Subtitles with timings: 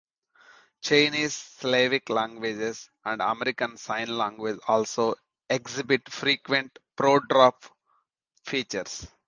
[0.81, 5.13] Chinese, Slavic languages, and American Sign Language also
[5.47, 7.63] exhibit frequent pro-drop
[8.43, 9.05] features.